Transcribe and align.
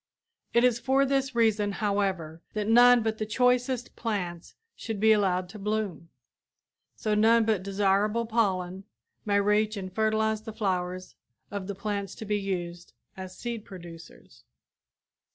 It 0.51 0.63
is 0.63 0.79
for 0.79 1.05
this 1.05 1.35
reason, 1.35 1.73
however, 1.73 2.41
that 2.53 2.67
none 2.67 3.03
but 3.03 3.19
the 3.19 3.25
choicest 3.27 3.95
plants 3.95 4.55
should 4.75 4.99
be 4.99 5.11
allowed 5.11 5.47
to 5.49 5.59
bloom, 5.59 6.09
so 6.95 7.13
none 7.13 7.45
but 7.45 7.61
desirable 7.61 8.25
pollen 8.25 8.85
may 9.25 9.39
reach 9.39 9.77
and 9.77 9.93
fertilize 9.93 10.41
the 10.41 10.53
flowers 10.53 11.13
of 11.51 11.67
the 11.67 11.75
plants 11.75 12.15
to 12.15 12.25
be 12.25 12.39
used 12.39 12.93
as 13.15 13.37
seed 13.37 13.63
producers. 13.63 14.43